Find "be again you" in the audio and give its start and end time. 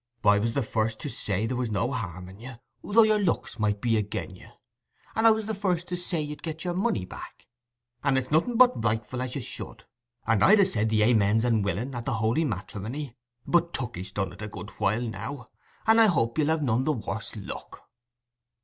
3.81-4.49